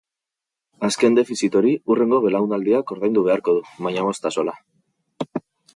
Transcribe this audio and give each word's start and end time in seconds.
Azken 0.87 1.17
defizit 1.19 1.57
hori 1.59 1.73
hurrengo 1.93 2.21
belaunaldiak 2.25 2.95
ordaindu 2.97 3.27
beharko 3.29 3.59
du, 3.61 3.65
baina 3.89 4.09
bost 4.09 4.31
axola. 4.33 4.59